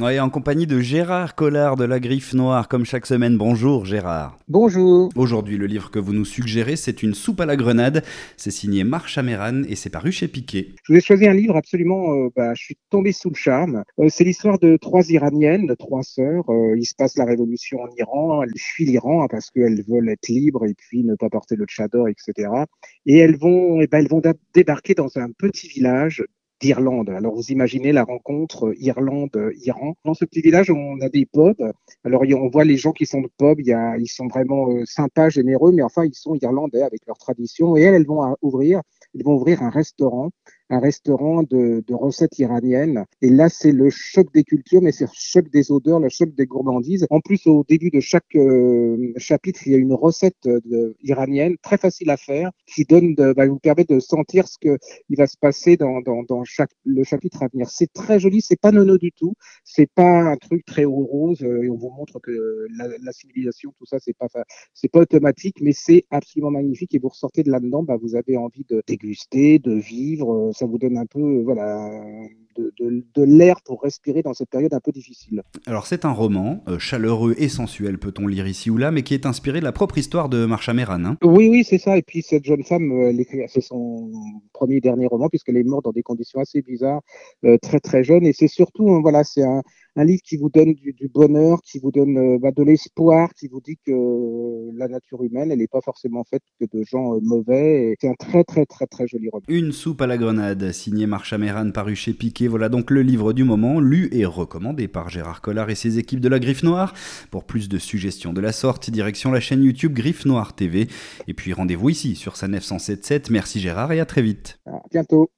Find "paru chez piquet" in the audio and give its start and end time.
9.90-10.70, 101.70-102.48